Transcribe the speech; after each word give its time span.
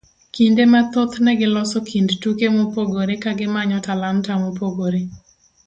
Kinde 0.35 0.63
mathoth 0.73 1.17
ne 1.23 1.31
giloso 1.39 1.79
kind 1.89 2.09
tuke 2.21 2.47
mopogore 2.55 3.15
kagimanyo 3.23 3.77
talanta 3.85 4.31
mopogore. 4.43 5.01